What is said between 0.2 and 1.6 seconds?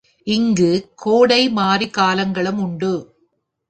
இங்குக் கோடை,